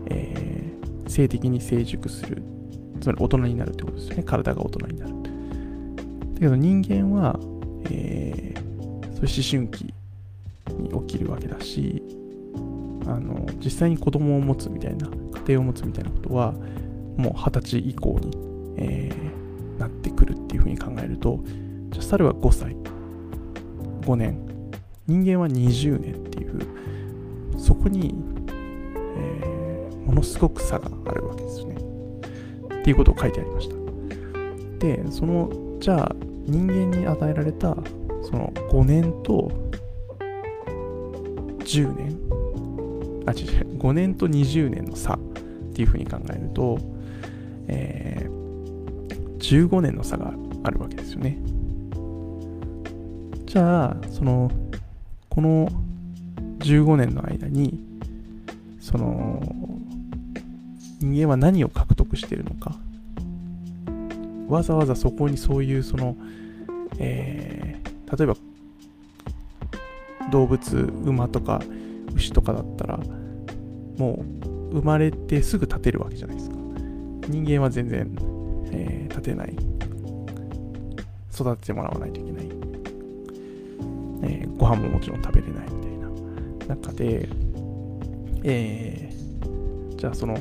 [0.08, 2.44] えー、性的に成熟する
[3.00, 4.24] つまり大人になるってことですよね。
[4.24, 5.14] 体が大人になる。
[6.34, 7.40] だけど人間は、
[7.90, 9.94] えー、そ思春期
[10.78, 12.04] に起きるわけだし
[13.06, 15.08] あの実際に子供を持つみたいな
[15.48, 16.54] 庭を持つみたいなことは
[17.18, 18.32] もう二十歳以降に、
[18.78, 21.40] えー、なってくるっていうふうに考えると
[21.90, 22.76] じゃあ猿は5歳。
[24.02, 24.40] 5年。
[25.06, 26.62] 人間は20年っていう
[27.58, 28.16] そこに、
[29.18, 31.76] えー、ものすごく差があるわけですね。
[32.80, 33.76] っていうことを書いてありました。
[34.80, 37.76] でそのじゃあ人間に与えられた
[38.24, 39.52] その5年と
[41.60, 42.18] 10年。
[43.26, 45.20] あ、違う、5年と20年の差っ
[45.74, 46.80] ていうふうに考えると、
[47.68, 51.38] えー、15年の差があるわけですよね。
[53.46, 54.50] じゃあ、その、
[55.30, 55.68] この
[56.60, 57.84] 15年の間に、
[58.80, 59.44] その、
[61.02, 62.78] 人間は何を獲得しているのか。
[64.48, 66.16] わざわざそこにそういう、その、
[67.00, 68.38] えー、例えば、
[70.32, 71.62] 動物、馬とか
[72.16, 73.00] 牛とかだったら、
[73.98, 74.24] も
[74.72, 76.56] う生まれてすぐ立てるわけじゃないですか。
[77.30, 78.12] 人間は全然、
[78.72, 79.56] えー、立てない。
[81.34, 82.50] 育ててもらわないといけない。
[84.24, 87.28] えー、ご飯ももちろん食べれないみたいな中で、
[88.44, 90.38] えー、じゃあその、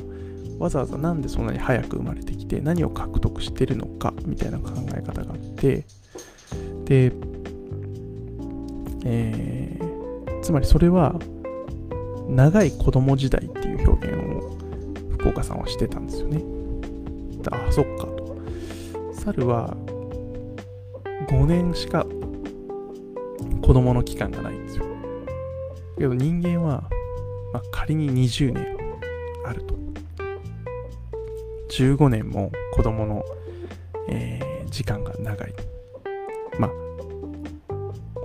[0.59, 5.85] わざわざなんでそんなに早く生まれてきて何を獲得してるのかみたいな考え方があって
[6.85, 7.11] で、
[9.03, 11.15] えー、つまりそれは
[12.29, 14.57] 長い子供時代っていう表現を
[15.11, 16.43] 福岡さんはしてたんですよね。
[17.51, 18.37] ああ、そっかと。
[19.13, 19.75] 猿は
[21.29, 22.05] 5年しか
[23.61, 24.85] 子供の期間がないんですよ。
[25.97, 26.83] けど人間は、
[27.53, 28.77] まあ、仮に20年
[29.45, 29.73] あると。
[31.69, 33.23] 15年も子供の、
[34.09, 35.53] えー、時間が長い。
[36.59, 36.71] まあ、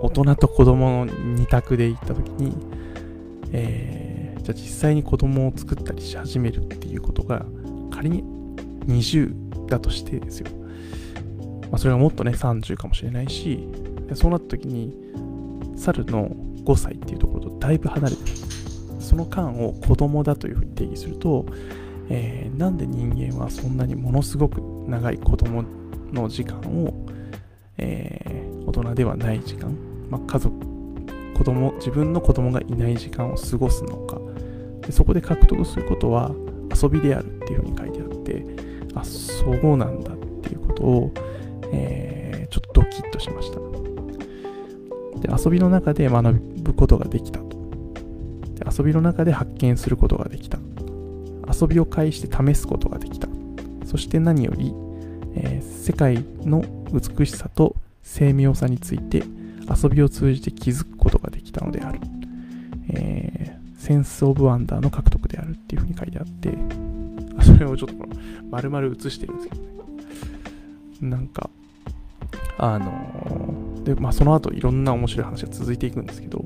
[0.03, 2.55] 大人と子供の2択で行った時に、
[3.53, 7.45] えー、じゃあ実際に子供を作ったりし始めるっていうことが
[7.91, 8.25] 仮に
[8.87, 10.51] 20だとしてですよ。
[11.71, 13.69] まあ、それがもっとね30かもしれないし
[14.15, 14.95] そうなった時に
[15.77, 16.31] 猿の
[16.65, 18.37] 5歳っていうところとだいぶ離れてる
[19.01, 21.47] その間を子供だというふうに定義すると、
[22.09, 25.65] えー、なんで人間はそんなにものすごく長い子供
[26.13, 27.07] の時間を、
[27.77, 29.75] えー、大人ではない時間、
[30.11, 30.68] まあ、家族
[31.39, 34.19] 子供自分の子供がいない時間を過ごすのか。
[34.81, 36.33] でそこで獲得することは
[36.83, 38.45] 遊びであるっていうふうに書いてあって
[38.95, 41.13] あそうなんだっていうことを、
[41.73, 43.61] えー、ちょっとドキッとしました。
[45.21, 47.57] で遊びの中で学ぶことができたと。
[48.55, 50.59] で遊びの中で発見することができた。
[51.49, 53.29] 遊びを介して試すことができた。
[53.85, 54.75] そして何より、
[55.37, 59.23] えー、世界の美しさと精妙さについて
[59.83, 61.08] 遊びを通じて気づくこと
[61.59, 62.01] たのである、
[62.95, 66.57] えー、センス・オブ・ワンダーの獲得であるっていうふうに書いてあって
[67.45, 68.17] それをちょっとこの
[68.51, 69.69] 丸々写してるんですけどね。
[71.01, 71.51] なんか
[72.59, 76.45] あのー、でまあその後いろんな面白い話が続いていくんですけど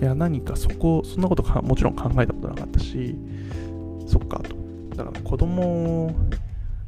[0.00, 3.16] いや何かそこそんなことかもちろん考えたことなかったし
[4.06, 4.54] そっかと。
[4.96, 6.14] だから子供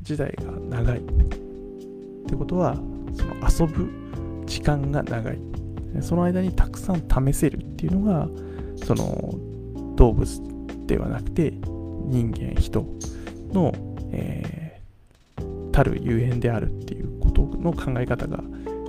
[0.02, 0.98] 時代が長い。
[0.98, 1.02] っ
[2.26, 2.74] てことは
[3.14, 3.90] その遊ぶ
[4.46, 5.53] 時間が長い。
[6.02, 8.28] その間にたくさん試せるっていうのが
[8.84, 9.34] その
[9.96, 10.26] 動物
[10.86, 11.52] ではなくて
[12.06, 12.84] 人間人
[13.52, 13.72] の、
[14.12, 18.42] えー、たるゆえんであるっていうことの考え方が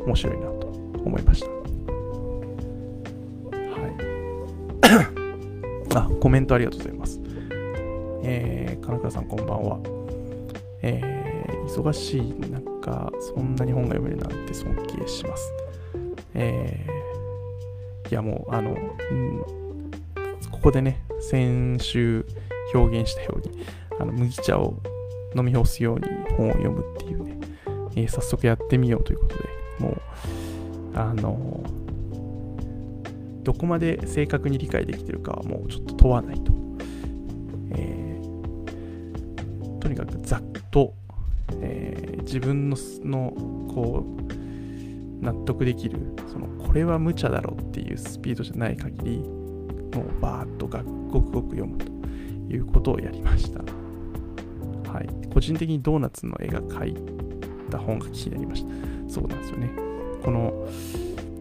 [0.06, 0.68] 面白いなと
[1.06, 1.48] 思いました。
[1.48, 1.54] は
[5.94, 5.96] い。
[5.96, 7.22] あコメントありがとうございます。
[8.24, 9.80] えー、金倉さんこんばんは。
[10.82, 15.54] えー、忙しい中そんなに本が読めるなんて尊敬します。
[16.34, 16.95] えー、
[18.10, 19.42] いやもうあの、うん、
[20.52, 22.26] ここでね先週
[22.74, 23.66] 表現したように
[24.00, 24.82] あの麦茶を
[25.36, 27.38] 飲み干すように本を読むっていうね、
[27.96, 29.44] えー、早速やってみようということで
[29.80, 30.02] もう
[30.98, 31.64] あの
[33.44, 36.52] どこまで正確に理解できてるかはもうちょっと問わないと、
[37.72, 40.94] えー、とにかくざっと、
[41.62, 43.32] えー、自分のの
[43.74, 44.45] こう
[45.26, 51.86] 納得できるそのこれは無茶だろっていうスピードじゃない限りもうバーッとごくごく読むと
[52.54, 53.60] いうことをやりました。
[54.92, 56.96] はい、個人的にドーナツの絵が描い
[57.70, 58.70] た本が気になりました。
[59.10, 59.72] そうなんですよね。
[60.24, 60.68] この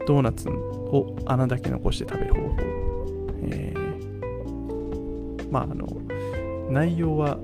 [0.07, 2.57] ドーナツを穴だけ残して食べる方法。
[3.49, 5.87] えー、まああの
[6.71, 7.39] 内容は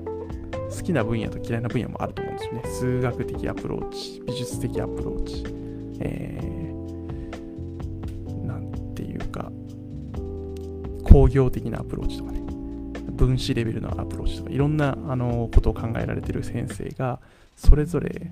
[0.71, 2.63] 好きな分野と嫌いな分野もあると思うんですよね。
[2.65, 5.60] 数学的アプローチ、美術的アプローチ、
[6.01, 6.61] えー、
[9.01, 9.51] ていうか、
[11.05, 12.41] 工業的なアプローチとかね、
[13.13, 17.19] 分子レベルのアプローチとか、いろんなあのことを考えられてる先生が、
[17.57, 18.31] それぞれ、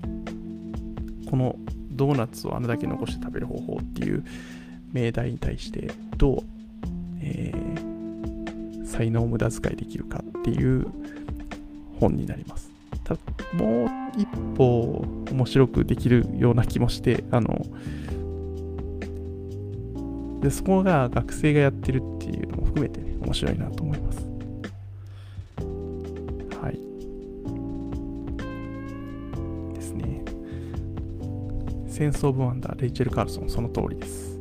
[1.29, 1.55] この
[1.91, 4.23] ドーナツをあれだけ残して食べる方法っていう
[4.93, 6.43] 命題に対して、どう、
[7.21, 10.87] えー、才能を無駄遣いできるかっていう
[11.99, 12.69] 本になります。
[13.03, 13.15] た
[13.55, 14.27] もう一
[14.57, 17.65] 歩面白くできるような気もして、あの、
[20.41, 24.27] で、そこが学生がやってるっていうのも含めてね、面白いなと思います。
[26.61, 26.73] はい。
[29.73, 30.25] ですね。
[31.87, 34.37] センス・オブ・ワンダー、レイチェル・カールソン、その通りです。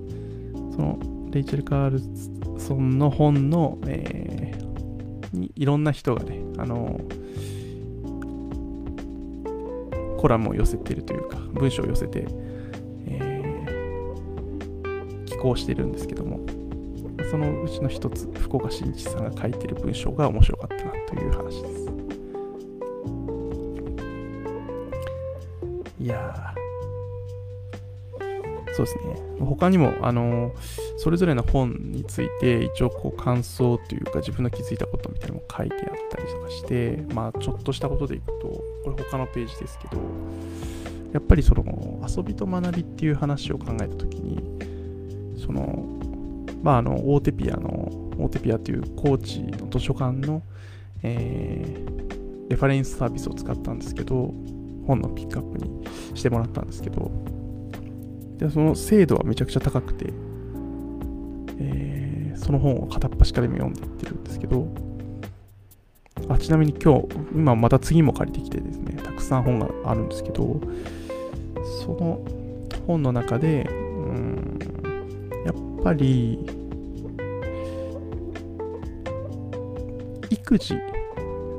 [0.74, 0.98] その、
[1.30, 7.00] レイチェル・カールソンの本の、えー、にいろんな人がね、あの、
[10.18, 12.26] コラムを寄せてるというか、文章を寄せて、
[13.06, 16.40] えー、寄稿してるんですけども、
[17.30, 21.88] そのうちの一つ、福岡伸一さんが書いてる文章が面白かったなという話です。
[26.00, 26.54] いや
[28.72, 29.16] そうですね。
[29.40, 30.52] 他にも、あの
[30.96, 38.48] それぞれの本について、一応こう感想というか、自分の気づいたことみたいなのも書いてったりとかして、まあ、ちょっとしたことでいくと、
[38.84, 40.00] これ他のページですけど、
[41.12, 41.64] やっぱりその
[42.06, 45.84] 遊びと学びっていう話を考えたときに、その、
[46.62, 50.42] まあ、あの、大手ピアの、大手ピアという高知の図書館の、
[51.02, 54.34] えー、レファレンスサービスを使ったんですけど、
[54.86, 57.10] 本のピックアップにしてもらったんですけど、
[58.38, 60.12] でその精度はめちゃくちゃ高くて、
[61.58, 64.68] えー、その本を片っ端から読んでいってるんですけど、
[66.28, 70.60] あちなみに今日、今また次も借りてきてですね、たくさん本があるんですけど、
[71.84, 72.20] その
[72.86, 74.58] 本の中で、うん、
[75.44, 76.38] やっぱり、
[80.30, 80.74] 育児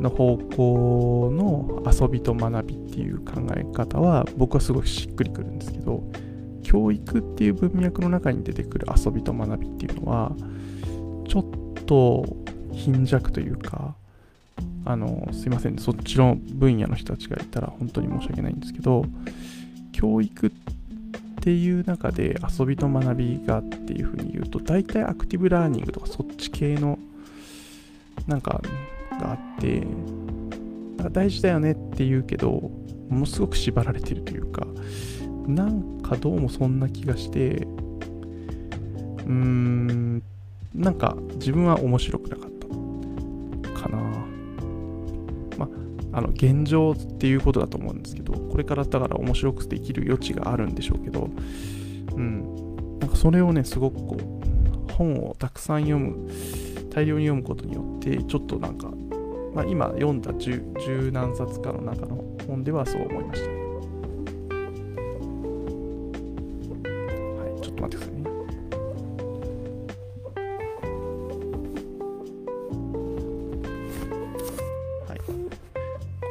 [0.02, 6.04] の方向の遊びと学びっていう考え方は僕はすごいしっくりくるんですけど、
[6.64, 10.32] 教育っていう文脈の中に出てくる遊びと学びっていうのは
[11.28, 12.26] ちょっと
[12.72, 13.96] 貧弱というか、
[14.90, 19.06] あの、すいません、そっちの分野の人たちがいたら本当に申し訳ないんですけど、
[19.92, 20.52] 教育っ
[21.42, 26.98] ていう中で遊びと学びがっていうふうに言うと、大体アクティブラーニングとかそっち系の
[28.26, 28.64] なんか
[29.12, 29.82] があって、
[30.98, 32.50] なんか大事だよねって言うけど、
[33.10, 34.66] ものすごく縛られてるというか、
[35.46, 40.24] なんかどうもそんな気がして、うーん、
[40.74, 42.59] なんか自分は面白くなかった。
[46.20, 51.30] あ、の、現状っていうことだと思うんですけど、これからだから面白くできる余地があるんでしょうけど、
[52.16, 56.30] うん、なんかそれをね、すごくこう、本をたくさん読む、
[56.92, 58.92] 大量に読むことによって、ちょっとなんか、
[59.54, 63.69] まあ、今読んだ十十何冊かの中の本ではそう思いました。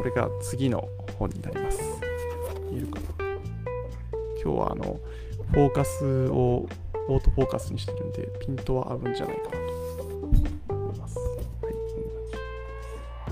[0.09, 0.89] れが次の
[1.19, 1.79] 本になります。
[2.71, 3.07] 見えるかな
[4.43, 4.99] 今日はあの、
[5.53, 6.67] フォーカスを
[7.09, 9.51] オートフォーカスにしてるんで、ピントは合うんじゃないかな
[9.97, 10.05] と
[10.75, 11.19] 思います。
[11.19, 11.25] は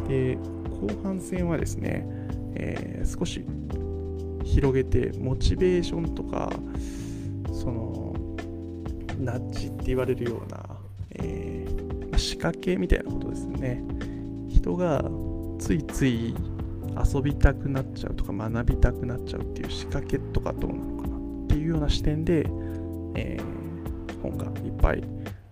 [0.07, 2.07] い、で、後半戦はですね、
[2.55, 3.45] えー、少し
[4.45, 6.51] 広げて、モチベーションとか、
[7.53, 8.14] その、
[9.20, 10.62] ナッジって言われるような、
[11.14, 13.83] えー、仕掛けみたいなことですね。
[14.49, 15.05] 人が
[15.59, 16.35] ついつい
[17.05, 22.47] 遊びたくなっちゃうとか学びたくなっちゃうっていう仕掛けとかどうなのかなっていうような視点で、
[23.14, 25.03] えー、本がいっぱい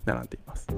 [0.05, 0.67] 並んでいます。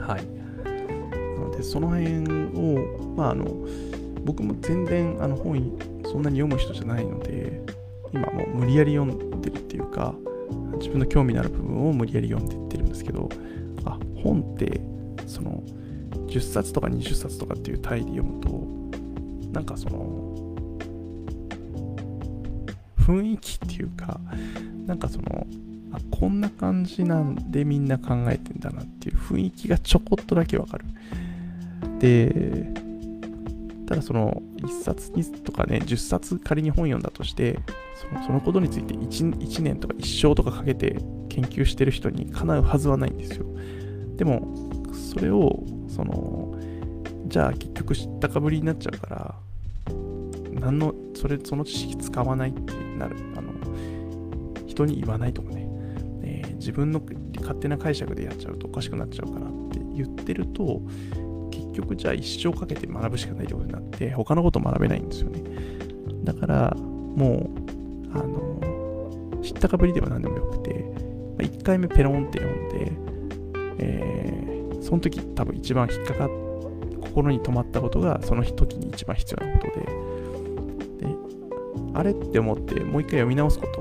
[0.00, 0.26] はい。
[1.36, 2.24] なので、その辺
[2.56, 3.46] を、まあ、あの、
[4.24, 5.72] 僕も全然あの本
[6.04, 7.62] そんなに読む人じゃないので、
[8.12, 10.14] 今もう無理やり読んでるっていうか、
[10.78, 13.34] 自分の興味のある部分を無理やり読んでいってるんですけど、あ、
[14.22, 14.80] 本って、
[15.26, 15.62] その、
[16.28, 20.34] 10冊とか20冊とかっていう単位で読むと、なんかその、
[22.98, 24.20] 雰囲気っていうか、
[24.86, 25.46] なんかその、
[25.92, 30.84] あこんな感じなんでみんな考えてんだなっていう雰囲気がちょこっとだけわかる。
[31.98, 32.72] で、
[33.86, 37.58] ただその1冊2とかね、10冊仮に本読んだとして、
[37.96, 40.98] そのそのことについて 1, 1年とか一生とかかけて
[41.30, 43.46] 研究してる人にかなうはずはないんですよ。
[44.18, 44.52] でも、
[44.92, 46.54] それを、その、
[47.26, 49.34] じゃあ結局知ったかぶりになっちゃうから、
[50.60, 53.16] 何の、それ、その知識使わないってなる。
[53.36, 53.52] あの、
[54.66, 55.68] 人に言わないとかね、
[56.22, 57.00] えー、自分の
[57.40, 60.82] 勝手な解釈でやっちゃうとおかしくなっちゃうかなって言ってると、
[61.52, 65.42] 結局じゃあ一生かけて学ぶしかないってことになって、他のこと学べないんですよね。
[66.24, 67.50] だから、も
[68.12, 70.84] う、あの、知ったかぶりでは何でもよくて、
[71.38, 73.07] 1回目ペロンって読んで、
[73.78, 76.30] えー、その時多分一番引っかかっ
[77.18, 79.86] 心に留まったことがその時に一番必要なことで。
[81.06, 81.16] で
[81.94, 83.80] あれって思ってもう一回読み直すこと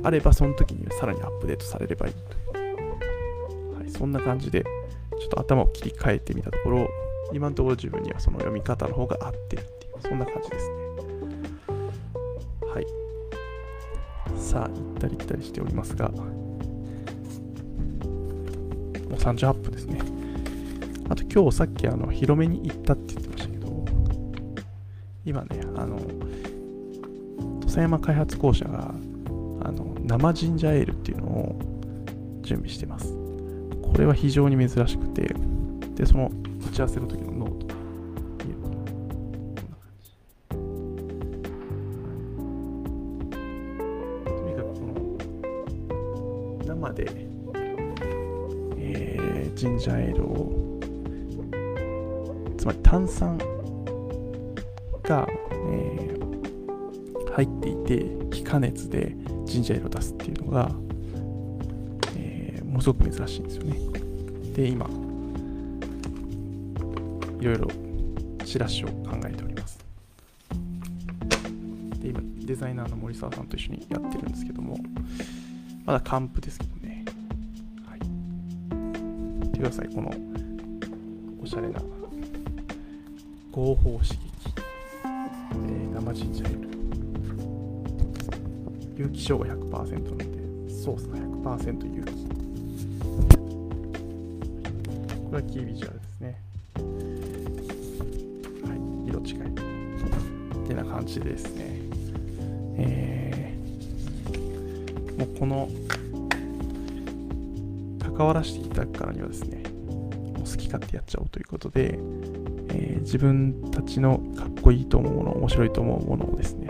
[0.08, 2.14] あればその時にさらにアップデートされればいい。
[2.52, 6.88] という、はい、そんな感じでちょっと頭を切り替えてみたところ
[7.32, 10.74] 今のところ自分にはその読み方の方が合ってるっていうそんな感じですね。
[12.74, 12.86] はい。
[14.36, 16.10] さあ行ったり来たりしておりますが
[19.12, 20.00] もう38分ですね。
[21.10, 23.84] あと今日さっきあの広めに行ったって言ってましたけど、
[25.26, 25.98] 今ね、あの、
[27.60, 28.94] 土佐山開発公社が
[29.60, 31.58] あの生ジンジャーエールっていうのを
[32.40, 33.12] 準備してます。
[33.82, 35.34] これは非常に珍しくて、
[35.94, 36.32] で、その
[36.66, 37.66] 打ち合わせの時のノート
[38.46, 38.78] 見るこんな
[39.76, 40.16] 感じ。
[44.24, 44.80] とにかくこ
[46.64, 47.31] の生で
[49.62, 50.80] ジンジャーエールを
[52.58, 53.38] つまり炭酸
[55.04, 55.24] が、
[55.70, 60.68] えー、入っていて気化熱でジンジャーエールを出すっていうのが、
[62.16, 63.78] えー、ものすごく珍しいんですよね。
[64.52, 64.84] で今
[67.38, 67.68] いろいろ
[68.44, 69.78] チラシを考えております。
[72.00, 74.76] で今デザイナーの森沢さんと一緒にやってるんですけども
[75.84, 76.71] まだ完封ですけど。
[79.62, 79.88] ください。
[79.94, 80.12] この
[81.40, 81.80] おしゃれな
[83.52, 84.16] 合法刺激、
[85.04, 86.68] えー、生ジンジャーエール。
[89.04, 90.26] 有機生姜100%なので
[90.68, 91.16] ソースが
[91.58, 92.12] 100%有機。
[95.30, 96.42] これはキービジュアルですね。
[98.64, 99.46] はい色違い。
[100.64, 101.66] ってな感じですね。
[102.78, 105.68] えー、もうこの
[108.22, 111.94] 関わらせていただくからにはですね、もう好き勝手やっちゃおうということで、
[112.68, 116.68] えー、自分たちのかっこいいと思うもの、面白いと思うものをですね、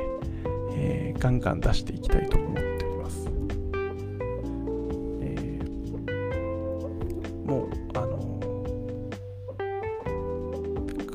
[0.74, 3.28] えー、ガンガン出していきたいと思っております。
[5.20, 8.40] えー、もう、あの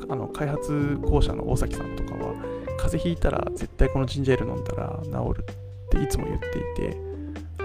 [0.08, 2.32] あの開発公社の大崎さんとかは、
[2.76, 6.96] 風邪ひいたら絶対このジンジャーエール飲んだら治るっていつも言っていて、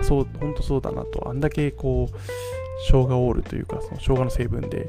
[0.02, 2.16] そう、本当そうだなと、あんだけこう、
[2.82, 4.88] 生姜オールというか、その生姜の成分で、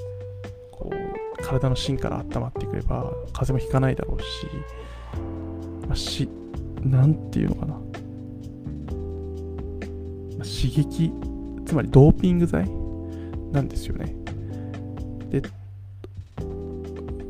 [0.70, 4.26] こう、体の芯から温まってくれば、風邪もひかないだろうし、
[5.86, 6.28] まあ、し、
[6.82, 7.74] なんていうのかな。
[7.74, 7.80] ま
[10.40, 11.12] あ、刺激、
[11.66, 12.68] つまりドーピング剤
[13.52, 14.14] なんですよね。
[15.30, 15.42] で、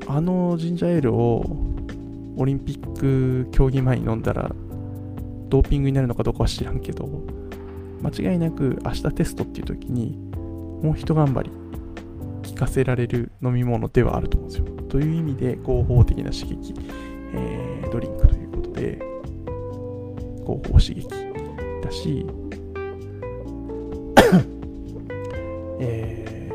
[0.07, 1.44] あのジンジャーエールを
[2.36, 4.50] オリンピック競技前に飲んだら
[5.48, 7.09] ドーピングになるのかどうかは知らんけど
[8.02, 10.18] 間違いなく明日テストっていう時に
[10.83, 11.51] もう一頑張り
[12.51, 14.66] 効かせられる飲み物ではあると思うんですよ。
[14.89, 16.75] という意味で合法的な刺激、
[17.35, 18.99] えー、ドリンクということで
[20.45, 21.09] 合法刺激
[21.83, 22.27] だし、
[25.81, 26.53] え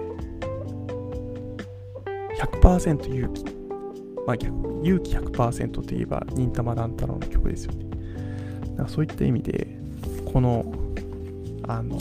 [2.35, 3.43] ー、100%勇気。
[4.25, 7.89] まあ、勇気100%といえば忍たま乱太郎の曲ですよね。
[8.87, 9.67] そういった意味で、
[10.31, 10.63] この、
[11.67, 11.97] あの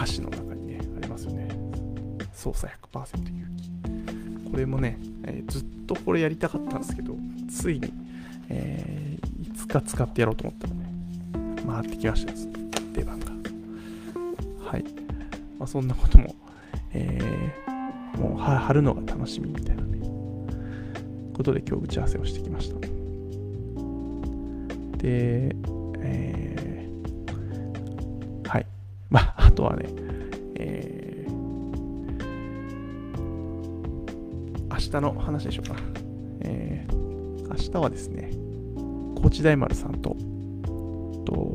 [0.00, 1.46] 歌詞の中にね、ありますよね。
[2.32, 4.50] 操作100%勇気。
[4.50, 7.14] これもね、えー、ずっとこれやりたかったんですけど、
[7.50, 7.92] ついに、
[8.48, 10.90] えー、いつか使ってやろうと思ったらね、
[11.66, 12.32] 回ってきました
[12.94, 13.26] 出番が。
[14.64, 14.84] はい。
[15.58, 16.34] まあ、そんなことも、
[16.94, 19.98] えー、もう春のが楽しみみたいなね、
[21.34, 22.80] ことで今日打ち合わせをしてきました。
[24.96, 25.54] で、
[29.60, 29.84] とはね、
[30.56, 31.32] えー、
[34.70, 35.76] 明日の話でしょうか。
[36.40, 38.30] えー、明日はですね、
[39.20, 40.16] 高知大丸さんと、
[41.26, 41.54] と、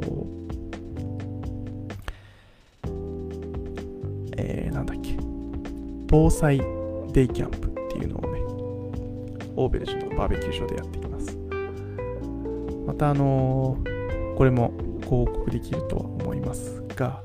[4.38, 5.18] えー、なんだっけ、
[6.08, 6.62] 防災
[7.12, 8.40] デイキャンプっていうのをね、
[9.56, 11.36] オーベルジュのバーベキュー場でやっていきます。
[12.86, 17.25] また、あのー、これも広告できるとは思いますが、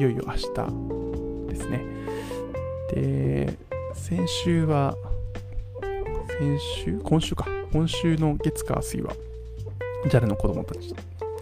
[0.00, 0.40] いよいよ明日
[1.50, 1.84] ですね。
[2.90, 3.58] で、
[3.92, 4.96] 先週は、
[6.38, 7.00] 先週？
[7.04, 7.46] 今週か。
[7.70, 9.12] 今週の月火水は、
[10.06, 10.94] JAL の子供たち、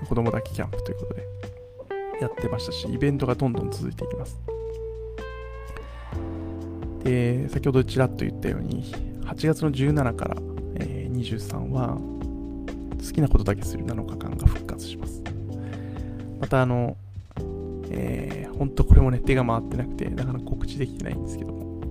[0.09, 1.29] 子供だけキャンプということで、
[2.21, 4.41] やってましたし、イベントがどんどん続いていきます。
[7.05, 8.93] で、先ほどちらっと言ったように、
[9.25, 10.37] 8月の17から、
[10.81, 15.23] えー、23は、好きなことだけする7日間が復活します。
[16.41, 16.97] また、あの、
[17.91, 21.83] えー、本当これもね、手が回ってなくて、なかなか告知できてないんですけども、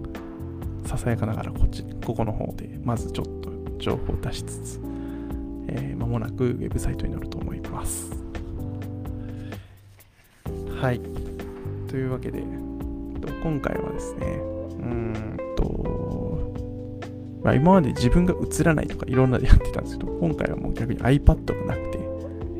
[0.85, 4.79] ささやかながらこっち、ここの方で、まずちょっと情報を出しつつ、
[5.67, 8.11] えー、間もなくウェブサイトに載ると思います。
[10.79, 11.01] はい。
[11.87, 12.43] というわけで、
[13.43, 16.53] 今回はですね、うんと、
[17.43, 21.99] まあ、今まで自分が映らないとかいろんなでやってたんですけど、今回はもう逆に iPad がなくて、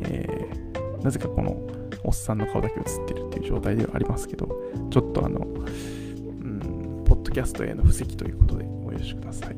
[0.04, 1.67] えー、なぜかこの
[2.08, 4.48] おっさんの顔だけ映ってるっていう状態ではありますけど、
[4.90, 9.56] ちょっとあの、うん、ポッドキャストへの布石ということでお許しください。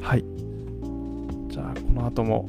[0.00, 0.24] はい。
[1.48, 2.48] じゃあ、この後も、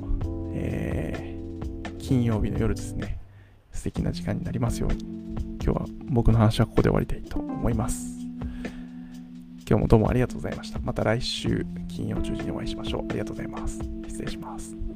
[0.56, 3.20] えー、金曜日の夜ですね、
[3.72, 5.06] 素敵な時間になりますように、
[5.64, 8.18] 今日は僕の話はここで終わりたいと思います。
[9.70, 10.80] 今日もどうもありがとうございました。
[10.80, 13.06] また来週金曜10時にお会いしましょう。
[13.08, 13.80] ありがとうございます。
[14.08, 14.87] 失礼します。